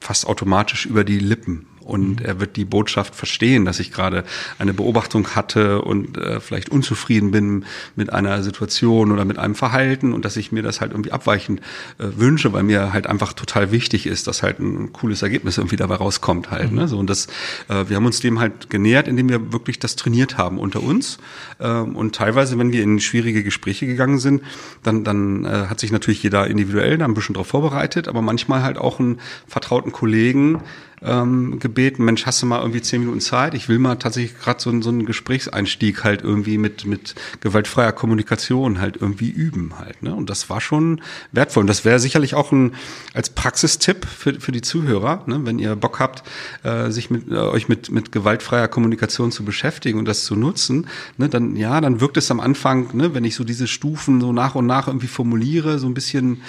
[0.00, 4.24] fast automatisch über die Lippen und er wird die Botschaft verstehen, dass ich gerade
[4.58, 7.64] eine Beobachtung hatte und äh, vielleicht unzufrieden bin
[7.96, 11.60] mit einer Situation oder mit einem Verhalten und dass ich mir das halt irgendwie abweichend
[11.98, 15.76] äh, wünsche, weil mir halt einfach total wichtig ist, dass halt ein cooles Ergebnis irgendwie
[15.76, 16.72] dabei rauskommt halt.
[16.72, 16.88] Ne?
[16.88, 17.26] So und das,
[17.68, 21.18] äh, wir haben uns dem halt genähert, indem wir wirklich das trainiert haben unter uns
[21.58, 24.42] ähm, und teilweise, wenn wir in schwierige Gespräche gegangen sind,
[24.82, 28.62] dann dann äh, hat sich natürlich jeder individuell da ein bisschen drauf vorbereitet, aber manchmal
[28.62, 30.60] halt auch einen vertrauten Kollegen
[31.02, 33.54] ähm, gebeten, Mensch, hast du mal irgendwie zehn Minuten Zeit?
[33.54, 38.80] Ich will mal tatsächlich gerade so, so einen Gesprächseinstieg halt irgendwie mit, mit gewaltfreier Kommunikation
[38.80, 40.02] halt irgendwie üben halt.
[40.02, 40.12] Ne?
[40.12, 41.60] Und das war schon wertvoll.
[41.60, 42.74] Und das wäre sicherlich auch ein
[43.14, 45.42] als Praxistipp für, für die Zuhörer, ne?
[45.44, 46.24] wenn ihr Bock habt,
[46.64, 50.88] äh, sich mit äh, euch mit, mit gewaltfreier Kommunikation zu beschäftigen und das zu nutzen,
[51.16, 51.28] ne?
[51.28, 54.56] dann ja, dann wirkt es am Anfang, ne, wenn ich so diese Stufen so nach
[54.56, 56.42] und nach irgendwie formuliere, so ein bisschen,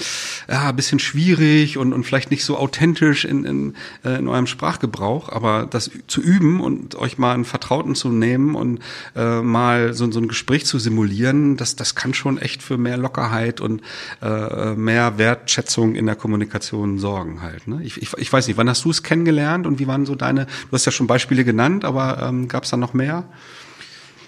[0.50, 4.48] ja, ein bisschen schwierig und, und vielleicht nicht so authentisch in, in, äh, in eurem
[4.48, 8.80] Sprachgebrauch, aber das zu üben und euch mal einen Vertrauten zu nehmen und
[9.16, 12.96] äh, mal so, so ein Gespräch zu simulieren, das, das kann schon echt für mehr
[12.96, 13.82] Lockerheit und
[14.22, 17.68] äh, mehr Wertschätzung in der Kommunikation sorgen halt.
[17.68, 17.82] Ne?
[17.84, 20.46] Ich, ich, ich weiß nicht, wann hast du es kennengelernt und wie waren so deine,
[20.46, 23.26] du hast ja schon Beispiele genannt, aber ähm, gab es da noch mehr?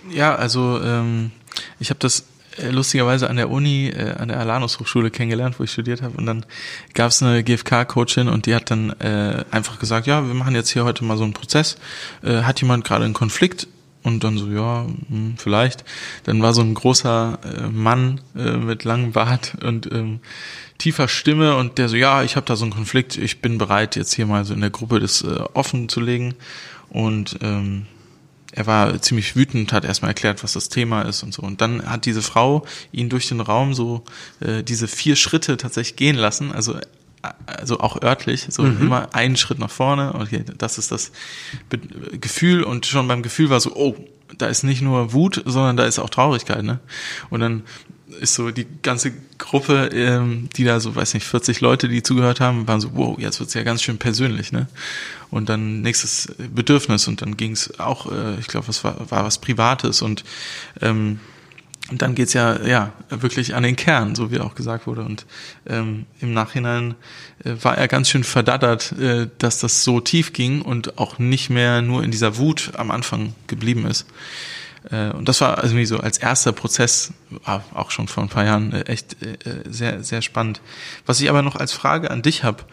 [0.10, 1.32] Ja, also ähm,
[1.80, 2.26] ich habe das
[2.70, 6.18] lustigerweise an der Uni, äh, an der Alanus Hochschule kennengelernt, wo ich studiert habe.
[6.18, 6.46] Und dann
[6.94, 10.70] gab es eine GFK-Coachin und die hat dann äh, einfach gesagt, ja, wir machen jetzt
[10.70, 11.78] hier heute mal so einen Prozess.
[12.24, 13.68] Äh, hat jemand gerade einen Konflikt?
[14.04, 15.84] Und dann so, ja, hm, vielleicht.
[16.24, 20.22] Dann war so ein großer äh, Mann äh, mit langem Bart und ähm,
[20.80, 23.96] tiefer Stimme und der so, ja, ich habe da so einen Konflikt, ich bin bereit,
[23.96, 26.34] jetzt hier mal so in der Gruppe das äh, offen zu legen.
[26.90, 27.86] Und ähm,
[28.52, 31.42] er war ziemlich wütend, hat erstmal erklärt, was das Thema ist und so.
[31.42, 34.04] Und dann hat diese Frau ihn durch den Raum so
[34.40, 36.76] äh, diese vier Schritte tatsächlich gehen lassen, also
[37.46, 38.82] also auch örtlich, so mhm.
[38.82, 40.16] immer einen Schritt nach vorne.
[40.16, 41.12] Okay, das ist das
[41.70, 41.78] Be
[42.20, 43.96] Gefühl und schon beim Gefühl war so, oh,
[44.38, 46.80] da ist nicht nur Wut, sondern da ist auch Traurigkeit, ne?
[47.30, 47.64] Und dann
[48.20, 52.40] ist so die ganze Gruppe, ähm, die da so, weiß nicht, 40 Leute, die zugehört
[52.40, 54.68] haben, waren so, wow, jetzt wird's ja ganz schön persönlich, ne?
[55.32, 59.40] Und dann nächstes Bedürfnis und dann ging's auch, äh, ich glaube, es war, war was
[59.40, 60.24] Privates und
[60.82, 61.20] ähm,
[61.90, 65.04] und dann geht's ja, ja wirklich an den Kern, so wie auch gesagt wurde.
[65.04, 65.26] Und
[65.68, 66.96] ähm, im Nachhinein
[67.44, 71.50] äh, war er ganz schön verdattert, äh, dass das so tief ging und auch nicht
[71.50, 74.06] mehr nur in dieser Wut am Anfang geblieben ist.
[74.90, 77.14] Äh, und das war also so als erster Prozess,
[77.46, 79.38] auch schon vor ein paar Jahren, äh, echt äh,
[79.70, 80.62] sehr, sehr spannend.
[81.06, 82.64] Was ich aber noch als Frage an dich habe,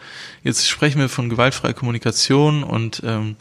[0.43, 3.35] jetzt sprechen wir von gewaltfreier Kommunikation und ähm,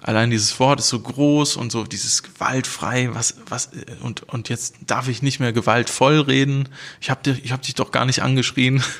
[0.00, 3.70] allein dieses Wort ist so groß und so dieses gewaltfrei, was, was,
[4.02, 6.68] und, und jetzt darf ich nicht mehr gewaltvoll reden.
[7.00, 8.82] Ich habe dich, ich hab dich doch gar nicht angeschrien.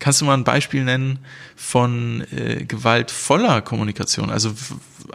[0.00, 1.20] Kannst du mal ein Beispiel nennen
[1.54, 4.30] von äh, gewaltvoller Kommunikation?
[4.30, 4.52] Also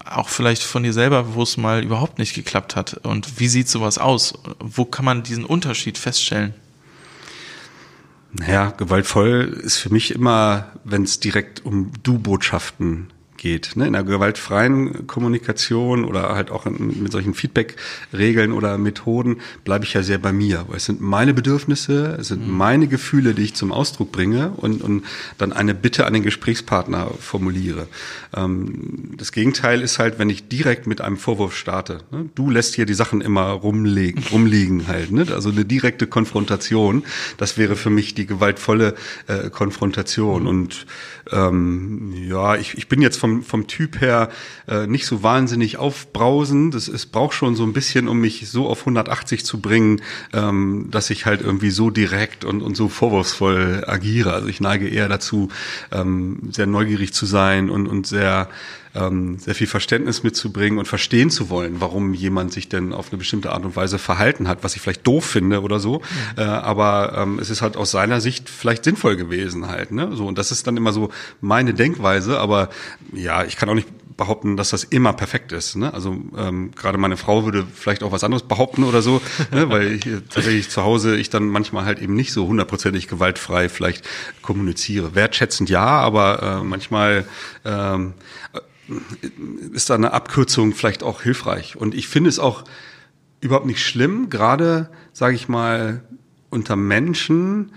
[0.05, 2.93] auch vielleicht von dir selber, wo es mal überhaupt nicht geklappt hat.
[3.03, 4.35] Und wie sieht sowas aus?
[4.59, 6.53] Wo kann man diesen Unterschied feststellen?
[8.31, 13.75] Naja, gewaltvoll ist für mich immer, wenn es direkt um Du-Botschaften geht.
[13.75, 13.87] Ne?
[13.87, 20.03] In der gewaltfreien Kommunikation oder halt auch mit solchen Feedback-Regeln oder Methoden bleibe ich ja
[20.03, 20.65] sehr bei mir.
[20.67, 22.57] Weil es sind meine Bedürfnisse, es sind mhm.
[22.57, 25.03] meine Gefühle, die ich zum Ausdruck bringe und, und
[25.37, 27.87] dann eine Bitte an den Gesprächspartner formuliere.
[28.35, 31.99] Ähm, das Gegenteil ist halt, wenn ich direkt mit einem Vorwurf starte.
[32.11, 32.29] Ne?
[32.35, 35.11] Du lässt hier die Sachen immer rumlegen, rumliegen halt.
[35.11, 35.25] Ne?
[35.33, 37.03] Also eine direkte Konfrontation,
[37.37, 38.95] das wäre für mich die gewaltvolle
[39.27, 40.43] äh, Konfrontation.
[40.43, 40.47] Mhm.
[40.47, 40.85] Und
[41.31, 44.29] ähm, ja, ich, ich bin jetzt vom vom, Typ her
[44.67, 46.75] äh, nicht so wahnsinnig aufbrausend.
[46.75, 50.01] Es, es braucht schon so ein bisschen, um mich so auf 180 zu bringen,
[50.33, 54.33] ähm, dass ich halt irgendwie so direkt und, und so vorwurfsvoll agiere.
[54.33, 55.49] Also ich neige eher dazu,
[55.91, 58.49] ähm, sehr neugierig zu sein und, und sehr
[58.95, 63.17] ähm, sehr viel Verständnis mitzubringen und verstehen zu wollen, warum jemand sich denn auf eine
[63.17, 65.99] bestimmte Art und Weise verhalten hat, was ich vielleicht doof finde oder so.
[65.99, 66.41] Mhm.
[66.41, 69.91] Äh, aber ähm, es ist halt aus seiner Sicht vielleicht sinnvoll gewesen halt.
[69.91, 70.15] Ne?
[70.15, 71.09] So und das ist dann immer so
[71.41, 72.39] meine Denkweise.
[72.39, 72.69] Aber
[73.13, 75.75] ja, ich kann auch nicht behaupten, dass das immer perfekt ist.
[75.75, 75.93] Ne?
[75.93, 79.69] Also ähm, gerade meine Frau würde vielleicht auch was anderes behaupten oder so, ne?
[79.69, 84.05] weil ich, tatsächlich zu Hause ich dann manchmal halt eben nicht so hundertprozentig gewaltfrei vielleicht
[84.41, 85.15] kommuniziere.
[85.15, 87.25] Wertschätzend ja, aber äh, manchmal
[87.65, 88.13] ähm,
[89.73, 91.75] ist da eine Abkürzung vielleicht auch hilfreich.
[91.75, 92.63] Und ich finde es auch
[93.41, 96.03] überhaupt nicht schlimm, gerade, sage ich mal,
[96.49, 97.71] unter Menschen,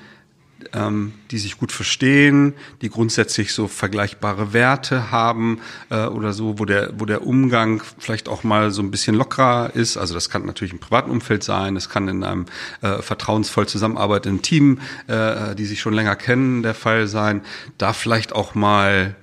[0.72, 6.64] ähm, die sich gut verstehen, die grundsätzlich so vergleichbare Werte haben äh, oder so, wo
[6.64, 9.96] der, wo der Umgang vielleicht auch mal so ein bisschen lockerer ist.
[9.96, 12.46] Also das kann natürlich im privaten Umfeld sein, es kann in einem
[12.82, 17.42] äh, vertrauensvoll zusammenarbeitenden Team, äh, die sich schon länger kennen, der Fall sein.
[17.78, 19.14] Da vielleicht auch mal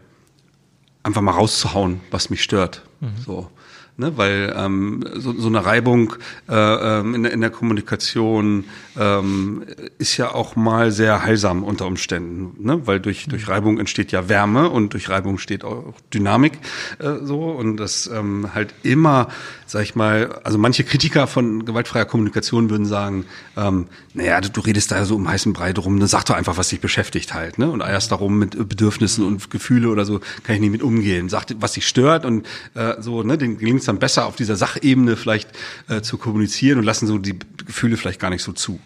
[1.05, 2.81] einfach mal rauszuhauen, was mich stört.
[2.99, 3.13] Mhm.
[3.25, 3.51] So.
[3.97, 6.15] Ne, weil ähm, so, so eine Reibung
[6.49, 8.65] äh, ähm, in, der, in der Kommunikation
[8.97, 9.63] ähm,
[9.99, 12.85] ist ja auch mal sehr heilsam unter Umständen, ne?
[12.87, 16.59] weil durch, durch Reibung entsteht ja Wärme und durch Reibung steht auch Dynamik
[16.99, 19.29] äh, so und das ähm, halt immer,
[19.65, 24.59] sag ich mal, also manche Kritiker von gewaltfreier Kommunikation würden sagen, ähm, naja, du, du
[24.59, 27.59] redest da so um heißen Brei drum, dann sag doch einfach, was dich beschäftigt halt,
[27.59, 27.71] ne?
[27.71, 31.29] Und erst darum mit Bedürfnissen und Gefühle oder so kann ich nicht mit umgehen.
[31.29, 35.15] Sag, was dich stört und äh, so, ne, den gelingt dann besser auf dieser Sachebene
[35.15, 35.49] vielleicht
[35.87, 38.79] äh, zu kommunizieren und lassen so die Gefühle vielleicht gar nicht so zu.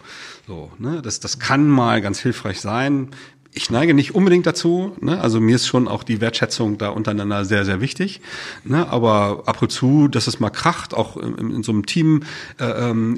[0.47, 1.01] So, ne?
[1.01, 3.09] das, das kann mal ganz hilfreich sein.
[3.51, 4.95] Ich neige nicht unbedingt dazu.
[5.01, 5.19] Ne?
[5.19, 8.21] Also mir ist schon auch die Wertschätzung da untereinander sehr, sehr wichtig.
[8.63, 8.87] Ne?
[8.87, 12.23] Aber ab und zu, dass es mal kracht, auch in, in so einem Team
[12.59, 13.17] äh, ähm,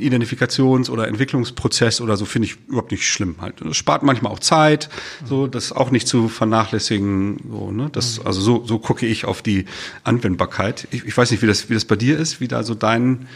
[0.89, 3.35] oder Entwicklungsprozess oder so, finde ich überhaupt nicht schlimm.
[3.41, 3.55] Halt.
[3.59, 4.89] Das spart manchmal auch Zeit,
[5.25, 7.37] so das auch nicht zu vernachlässigen.
[7.49, 7.89] So, ne?
[7.91, 9.65] das, also so, so gucke ich auf die
[10.03, 10.87] Anwendbarkeit.
[10.91, 13.27] Ich, ich weiß nicht, wie das, wie das bei dir ist, wie da so dein,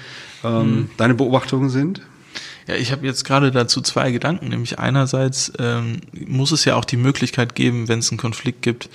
[0.43, 0.89] ähm, hm.
[0.95, 2.01] deine Beobachtungen sind.
[2.67, 4.49] Ja, ich habe jetzt gerade dazu zwei Gedanken.
[4.49, 8.89] Nämlich einerseits ähm, muss es ja auch die Möglichkeit geben, wenn es einen Konflikt gibt,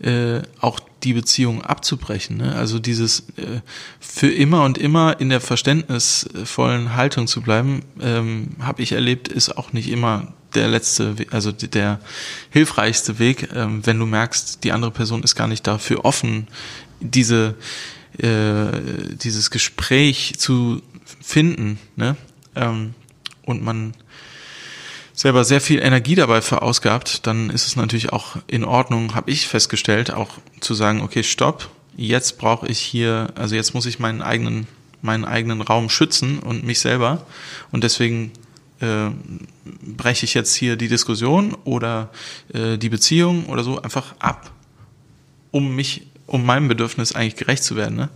[0.00, 2.38] äh, auch die Beziehung abzubrechen.
[2.38, 2.54] Ne?
[2.54, 3.60] Also dieses äh,
[4.00, 9.56] für immer und immer in der verständnisvollen Haltung zu bleiben, ähm, habe ich erlebt, ist
[9.56, 12.00] auch nicht immer der letzte, also der
[12.50, 16.48] hilfreichste Weg, ähm, wenn du merkst, die andere Person ist gar nicht dafür offen,
[17.00, 17.54] diese
[18.18, 18.72] äh,
[19.22, 20.82] dieses Gespräch zu
[21.22, 21.78] finden.
[21.96, 22.16] Ne?
[22.56, 22.94] Ähm,
[23.50, 23.94] und man
[25.12, 29.46] selber sehr viel Energie dabei verausgabt, dann ist es natürlich auch in Ordnung, habe ich
[29.46, 34.22] festgestellt, auch zu sagen, okay, stopp, jetzt brauche ich hier, also jetzt muss ich meinen
[34.22, 34.66] eigenen,
[35.02, 37.26] meinen eigenen Raum schützen und mich selber.
[37.70, 38.32] Und deswegen
[38.80, 39.10] äh,
[39.64, 42.10] breche ich jetzt hier die Diskussion oder
[42.54, 44.50] äh, die Beziehung oder so einfach ab,
[45.50, 47.96] um mich, um meinem Bedürfnis eigentlich gerecht zu werden.
[47.96, 48.08] Ne?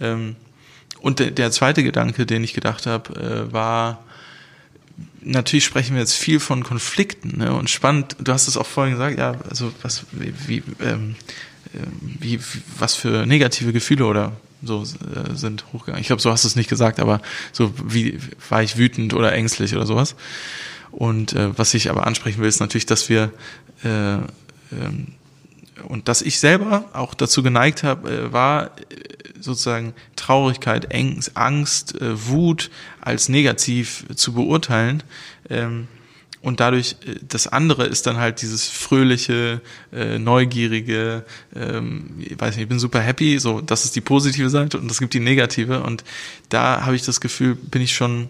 [0.00, 0.36] Ähm,
[1.00, 4.03] und der, der zweite Gedanke, den ich gedacht habe, äh, war,
[5.24, 7.52] natürlich sprechen wir jetzt viel von Konflikten ne?
[7.52, 8.16] und spannend.
[8.20, 11.16] Du hast es auch vorhin gesagt, ja, also was wie, ähm,
[11.74, 11.78] äh,
[12.20, 12.40] wie
[12.78, 14.32] was für negative Gefühle oder
[14.62, 16.00] so äh, sind hochgegangen.
[16.00, 17.20] Ich glaube, so hast du es nicht gesagt, aber
[17.52, 20.14] so wie war ich wütend oder ängstlich oder sowas.
[20.90, 23.32] Und äh, was ich aber ansprechen will, ist natürlich, dass wir
[23.82, 25.08] äh, ähm,
[25.88, 30.88] und dass ich selber auch dazu geneigt habe, äh, war äh, sozusagen Traurigkeit,
[31.34, 35.02] Angst, äh, Wut als negativ zu beurteilen.
[35.48, 35.88] Ähm,
[36.40, 39.62] und dadurch, das andere ist dann halt dieses fröhliche,
[40.18, 41.24] neugierige,
[41.56, 44.90] ähm, ich weiß nicht, ich bin super happy, so, das ist die positive Seite und
[44.90, 45.82] es gibt die negative.
[45.82, 46.04] Und
[46.50, 48.28] da habe ich das Gefühl, bin ich schon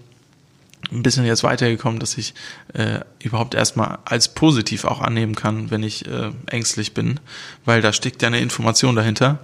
[0.92, 2.35] ein bisschen jetzt weitergekommen, dass ich
[2.72, 7.20] äh, überhaupt erstmal als positiv auch annehmen kann, wenn ich äh, ängstlich bin,
[7.64, 9.40] weil da steckt ja eine Information dahinter.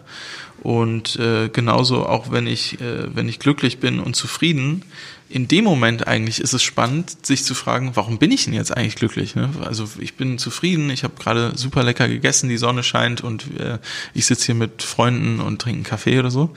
[0.62, 4.84] Und äh, genauso auch wenn ich, äh, wenn ich glücklich bin und zufrieden,
[5.30, 8.76] in dem Moment eigentlich ist es spannend, sich zu fragen, warum bin ich denn jetzt
[8.76, 9.36] eigentlich glücklich?
[9.36, 9.48] Ne?
[9.64, 13.78] Also ich bin zufrieden, ich habe gerade super lecker gegessen, die Sonne scheint und äh,
[14.12, 16.50] ich sitze hier mit Freunden und trinke einen Kaffee oder so.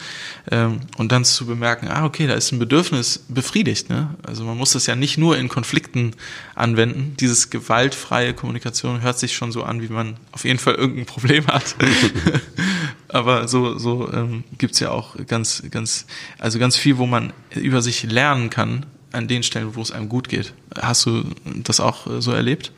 [0.50, 3.92] Ähm, und dann zu bemerken, ah, okay, da ist ein Bedürfnis befriedigt.
[3.92, 4.16] Ne?
[4.24, 6.16] Also man muss das ja nicht nur in Konflikten
[6.56, 7.16] anwenden.
[7.20, 11.46] Dieses gewaltfreie Kommunikation hört sich schon so an, wie man auf jeden Fall irgendein Problem
[11.46, 11.76] hat.
[13.14, 16.08] Aber so, so ähm, gibt ja auch ganz, ganz,
[16.40, 20.10] also ganz viel, wo man über sich lernen kann an den Stellen, wo es einem
[20.10, 20.56] gut geht.
[20.76, 22.72] Hast du das auch äh, so erlebt?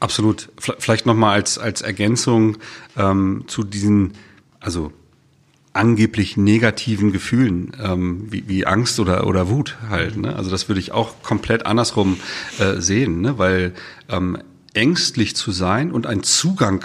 [0.00, 0.48] Absolut.
[0.58, 2.58] Vielleicht nochmal als, als Ergänzung
[2.96, 4.14] ähm, zu diesen,
[4.58, 4.92] also
[5.72, 10.16] angeblich negativen Gefühlen, ähm, wie, wie Angst oder, oder Wut halt.
[10.16, 10.34] Ne?
[10.34, 12.18] Also das würde ich auch komplett andersrum
[12.58, 13.38] äh, sehen, ne?
[13.38, 13.74] weil
[14.08, 14.36] ähm,
[14.74, 16.84] ängstlich zu sein und ein Zugang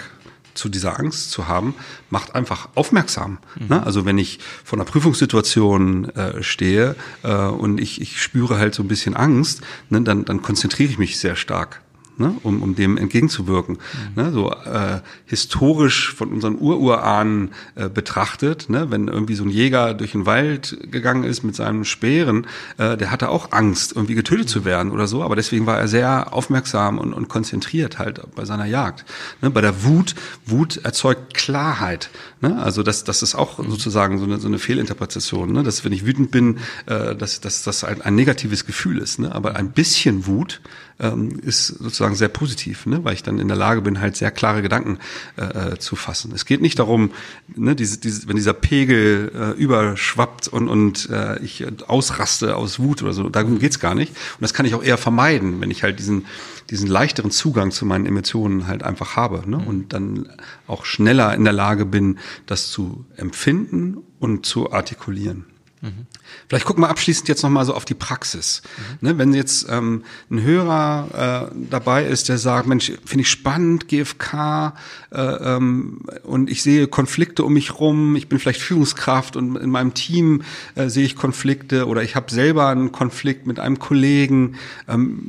[0.56, 1.74] zu dieser Angst zu haben,
[2.10, 3.38] macht einfach aufmerksam.
[3.58, 3.66] Mhm.
[3.68, 3.86] Ne?
[3.86, 8.82] Also wenn ich vor einer Prüfungssituation äh, stehe äh, und ich, ich spüre halt so
[8.82, 11.80] ein bisschen Angst, ne, dann, dann konzentriere ich mich sehr stark
[12.18, 13.78] ne, um, um dem entgegenzuwirken.
[14.14, 14.22] Mhm.
[14.22, 19.94] Ne, so äh, historisch von unseren Ururahnen äh, betrachtet, ne, wenn irgendwie so ein Jäger
[19.94, 22.46] durch den Wald gegangen ist mit seinem Speeren,
[22.78, 25.88] äh, der hatte auch Angst, irgendwie getötet zu werden oder so, aber deswegen war er
[25.88, 29.04] sehr aufmerksam und, und konzentriert halt bei seiner Jagd.
[29.42, 32.10] Ne, bei der Wut, Wut erzeugt Klarheit.
[32.40, 32.60] Ne?
[32.62, 35.62] Also das, das ist auch sozusagen so eine, so eine Fehlinterpretation, ne?
[35.62, 39.18] dass wenn ich wütend bin, äh, dass, dass das ein, ein negatives Gefühl ist.
[39.18, 39.34] Ne?
[39.34, 40.60] Aber ein bisschen Wut
[40.98, 43.04] ähm, ist sozusagen sehr positiv, ne?
[43.04, 44.98] weil ich dann in der Lage bin, halt sehr klare Gedanken
[45.36, 46.32] äh, äh, zu fassen.
[46.34, 47.12] Es geht nicht darum,
[47.54, 53.02] ne, diese, diese, wenn dieser Pegel äh, überschwappt und, und äh, ich ausraste aus Wut
[53.02, 54.10] oder so, darum geht's gar nicht.
[54.10, 56.26] Und das kann ich auch eher vermeiden, wenn ich halt diesen,
[56.70, 59.58] diesen leichteren Zugang zu meinen Emotionen halt einfach habe ne?
[59.58, 60.28] und dann
[60.66, 65.44] auch schneller in der Lage bin, das zu empfinden und zu artikulieren.
[65.86, 66.06] Mhm.
[66.48, 68.62] Vielleicht gucken wir abschließend jetzt nochmal so auf die Praxis.
[69.00, 69.08] Mhm.
[69.08, 73.88] Ne, wenn jetzt ähm, ein Hörer äh, dabei ist, der sagt, Mensch, finde ich spannend,
[73.88, 74.74] GFK,
[75.12, 79.70] äh, ähm, und ich sehe Konflikte um mich rum, ich bin vielleicht Führungskraft und in
[79.70, 80.42] meinem Team
[80.74, 84.56] äh, sehe ich Konflikte oder ich habe selber einen Konflikt mit einem Kollegen.
[84.88, 85.20] Ähm,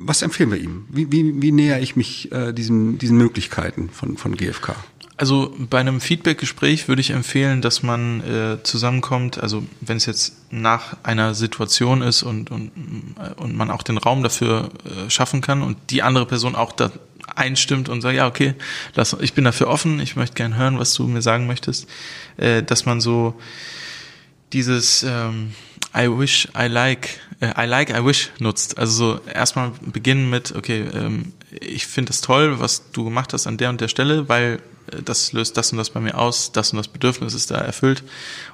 [0.00, 0.86] was empfehlen wir ihm?
[0.88, 4.74] Wie, wie, wie näher ich mich äh, diesen, diesen Möglichkeiten von, von GFK?
[5.18, 10.36] Also bei einem Feedback-Gespräch würde ich empfehlen, dass man äh, zusammenkommt, also wenn es jetzt
[10.52, 12.70] nach einer Situation ist und, und,
[13.36, 16.92] und man auch den Raum dafür äh, schaffen kann und die andere Person auch da
[17.34, 18.54] einstimmt und sagt, ja, okay,
[18.94, 21.88] lass, ich bin dafür offen, ich möchte gern hören, was du mir sagen möchtest,
[22.36, 23.34] äh, dass man so
[24.52, 25.52] dieses ähm,
[25.96, 28.78] I wish, I like, äh, I like, I wish nutzt.
[28.78, 33.48] Also so erstmal beginnen mit, okay, ähm, ich finde es toll, was du gemacht hast
[33.48, 36.52] an der und der Stelle, weil äh, das löst das und das bei mir aus,
[36.52, 38.02] das und das Bedürfnis ist da erfüllt.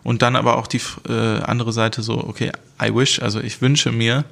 [0.03, 3.93] Und dann aber auch die äh, andere Seite so, okay, I wish, also ich wünsche
[3.93, 4.25] mir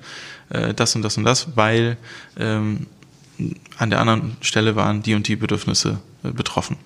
[0.51, 1.97] äh, das und das und das, weil
[2.37, 2.87] ähm,
[3.79, 6.77] an der anderen Stelle waren die und die Bedürfnisse äh, betroffen.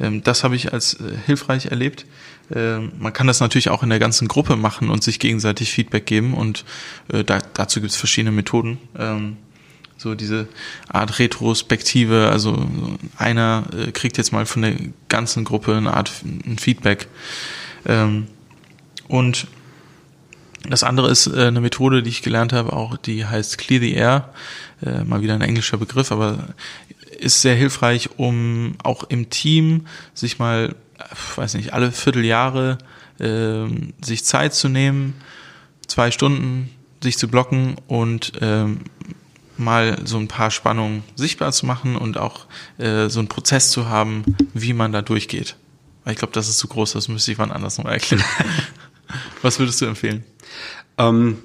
[0.00, 2.06] Ähm, das habe ich als äh, hilfreich erlebt.
[2.54, 6.06] Ähm, man kann das natürlich auch in der ganzen Gruppe machen und sich gegenseitig Feedback
[6.06, 6.64] geben und
[7.12, 8.78] äh, da, dazu gibt es verschiedene Methoden.
[8.98, 9.36] Ähm,
[10.02, 10.48] so diese
[10.88, 12.66] Art Retrospektive, also
[13.16, 14.74] einer äh, kriegt jetzt mal von der
[15.08, 17.08] ganzen Gruppe eine Art ein Feedback.
[17.86, 18.26] Ähm,
[19.08, 19.46] und
[20.68, 23.94] das andere ist äh, eine Methode, die ich gelernt habe, auch die heißt Clear the
[23.94, 24.32] Air.
[24.84, 26.48] Äh, mal wieder ein englischer Begriff, aber
[27.18, 30.74] ist sehr hilfreich, um auch im Team sich mal,
[31.36, 32.78] weiß nicht, alle Vierteljahre
[33.20, 33.66] äh,
[34.04, 35.14] sich Zeit zu nehmen,
[35.86, 38.80] zwei Stunden sich zu blocken und ähm,
[39.58, 42.46] mal so ein paar Spannungen sichtbar zu machen und auch
[42.78, 45.56] äh, so einen Prozess zu haben, wie man da durchgeht.
[46.04, 48.24] Weil ich glaube, das ist zu groß, das müsste ich wann anders noch erklären.
[49.42, 50.24] Was würdest du empfehlen?
[50.98, 51.38] Ähm,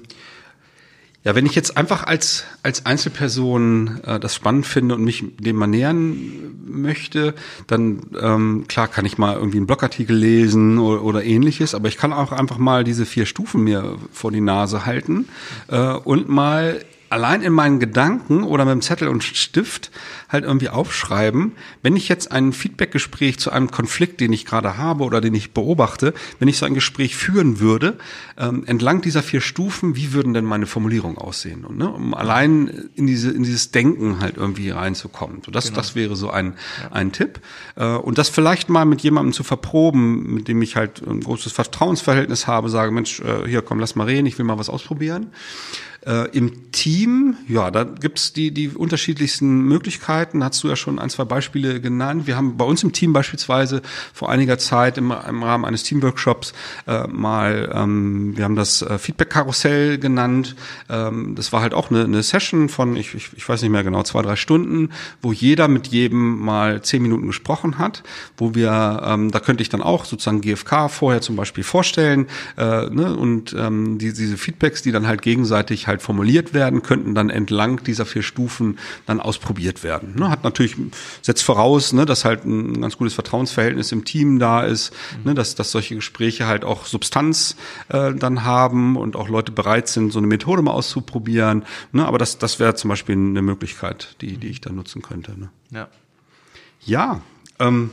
[1.24, 5.56] ja, wenn ich jetzt einfach als, als Einzelperson äh, das spannend finde und mich dem
[5.56, 6.16] mal nähern
[6.64, 7.34] möchte,
[7.66, 11.98] dann ähm, klar kann ich mal irgendwie einen Blogartikel lesen oder, oder ähnliches, aber ich
[11.98, 15.28] kann auch einfach mal diese vier Stufen mir vor die Nase halten
[15.66, 19.90] äh, und mal allein in meinen Gedanken oder mit dem Zettel und Stift
[20.28, 25.04] halt irgendwie aufschreiben, wenn ich jetzt ein Feedbackgespräch zu einem Konflikt, den ich gerade habe
[25.04, 27.98] oder den ich beobachte, wenn ich so ein Gespräch führen würde,
[28.36, 31.64] ähm, entlang dieser vier Stufen, wie würden denn meine Formulierungen aussehen?
[31.64, 35.42] Und, ne, um allein in diese in dieses Denken halt irgendwie reinzukommen.
[35.44, 35.76] So, das genau.
[35.76, 36.92] das wäre so ein ja.
[36.92, 37.40] ein Tipp
[37.76, 41.52] äh, und das vielleicht mal mit jemandem zu verproben, mit dem ich halt ein großes
[41.52, 45.30] Vertrauensverhältnis habe, sage Mensch, äh, hier komm, lass mal reden, ich will mal was ausprobieren.
[46.06, 50.44] Äh, Im Team, ja, da gibt's die, die unterschiedlichsten Möglichkeiten.
[50.44, 52.28] Hast du ja schon ein, zwei Beispiele genannt.
[52.28, 53.82] Wir haben bei uns im Team beispielsweise
[54.14, 56.52] vor einiger Zeit im, im Rahmen eines Teamworkshops
[56.86, 60.54] äh, mal, ähm, wir haben das äh, Feedback-Karussell genannt.
[60.88, 63.82] Ähm, das war halt auch eine, eine Session von, ich, ich, ich weiß nicht mehr
[63.82, 68.04] genau, zwei, drei Stunden, wo jeder mit jedem mal zehn Minuten gesprochen hat,
[68.36, 72.88] wo wir, ähm, da könnte ich dann auch sozusagen GFK vorher zum Beispiel vorstellen äh,
[72.88, 77.30] ne, und ähm, die, diese Feedbacks, die dann halt gegenseitig halt formuliert werden, könnten dann
[77.30, 80.14] entlang dieser vier Stufen dann ausprobiert werden.
[80.16, 80.76] Ne, hat natürlich,
[81.22, 85.30] setzt voraus, ne, dass halt ein ganz gutes Vertrauensverhältnis im Team da ist, mhm.
[85.30, 87.56] ne, dass, dass solche Gespräche halt auch Substanz
[87.88, 91.64] äh, dann haben und auch Leute bereit sind, so eine Methode mal auszuprobieren.
[91.92, 95.38] Ne, aber das, das wäre zum Beispiel eine Möglichkeit, die, die ich dann nutzen könnte.
[95.38, 95.50] Ne.
[95.70, 95.88] Ja.
[96.84, 97.20] Ja,
[97.58, 97.90] ähm,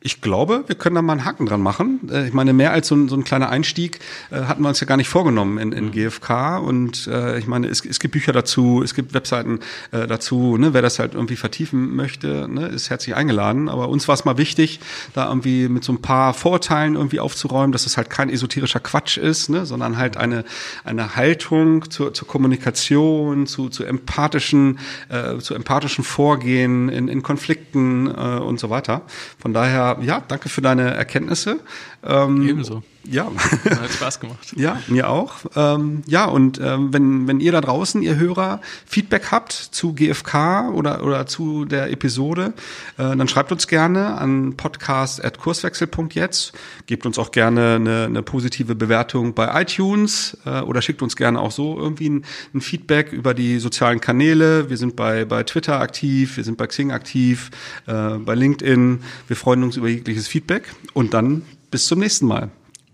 [0.00, 2.08] ich glaube, wir können da mal einen Haken dran machen.
[2.10, 3.98] Äh, ich meine, mehr als so ein, so ein kleiner Einstieg
[4.30, 5.90] äh, hatten wir uns ja gar nicht vorgenommen in, in mhm.
[5.90, 6.58] GFK.
[6.58, 9.58] Und äh, ich meine, es, es gibt Bücher dazu, es gibt Webseiten
[9.90, 10.56] äh, dazu.
[10.56, 10.72] Ne?
[10.72, 13.68] Wer das halt irgendwie vertiefen möchte, ne, ist herzlich eingeladen.
[13.68, 14.78] Aber uns war es mal wichtig,
[15.14, 19.18] da irgendwie mit so ein paar Vorurteilen irgendwie aufzuräumen, dass es halt kein esoterischer Quatsch
[19.18, 19.66] ist, ne?
[19.66, 20.44] sondern halt eine,
[20.84, 28.06] eine Haltung zur, zur Kommunikation, zu, zu empathischen, äh, zu empathischen Vorgehen in, in Konflikten
[28.06, 29.02] äh, und so weiter.
[29.40, 31.60] Von daher ja, danke für deine Erkenntnisse.
[32.02, 32.82] Ähm, Ebenso.
[33.10, 33.30] Ja.
[33.64, 34.52] Hat Spaß gemacht.
[34.56, 35.36] ja, mir auch.
[35.56, 40.70] Ähm, ja, und ähm, wenn, wenn ihr da draußen, ihr Hörer, Feedback habt zu GFK
[40.74, 42.52] oder, oder zu der Episode,
[42.98, 46.52] äh, dann schreibt uns gerne an podcast.kurswechsel.jetzt.
[46.86, 51.40] Gebt uns auch gerne eine, eine positive Bewertung bei iTunes äh, oder schickt uns gerne
[51.40, 54.68] auch so irgendwie ein, ein Feedback über die sozialen Kanäle.
[54.68, 57.50] Wir sind bei, bei Twitter aktiv, wir sind bei Xing aktiv,
[57.86, 59.00] äh, bei LinkedIn.
[59.26, 62.50] Wir freuen uns über jegliches Feedback und dann bis zum nächsten Mal.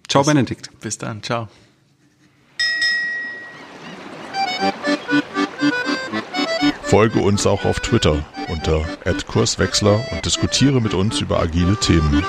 [0.08, 0.70] Ciao, bis, Benedikt.
[0.80, 1.22] Bis dann.
[1.22, 1.48] Ciao.
[6.82, 8.84] Folge uns auch auf Twitter unter
[9.26, 12.24] @kurswechsler und diskutiere mit uns über agile Themen.